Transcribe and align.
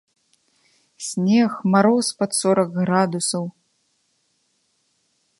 Снег, 1.07 1.53
мароз 1.75 2.07
пад 2.21 2.31
сорак 2.39 2.69
градусаў. 2.81 3.43